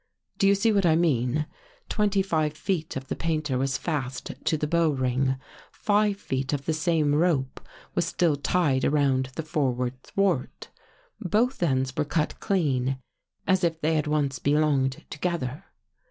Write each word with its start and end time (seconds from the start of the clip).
Do 0.39 0.47
you 0.47 0.55
see 0.55 0.71
what 0.71 0.83
I 0.83 0.95
mean? 0.95 1.45
Twenty 1.87 2.23
five 2.23 2.53
feet 2.57 2.95
of 2.97 3.05
the 3.07 3.15
painter 3.15 3.59
was 3.59 3.77
fast 3.77 4.31
to 4.45 4.57
the 4.57 4.65
bow 4.65 4.89
ring. 4.89 5.35
Five 5.71 6.17
feet 6.17 6.53
of 6.53 6.65
the 6.65 6.73
same 6.73 7.13
rope 7.13 7.59
was 7.93 8.05
still 8.05 8.35
tied 8.35 8.83
around 8.83 9.29
the 9.35 9.43
forward 9.43 10.01
thwart. 10.01 10.69
Both 11.19 11.61
ends 11.61 11.95
were 11.95 12.03
cut 12.05 12.39
clean 12.39 12.97
as 13.45 13.63
if 13.63 13.79
they 13.79 13.93
had 13.93 14.07
once 14.07 14.39
belonged 14.39 15.05
together." 15.11 15.65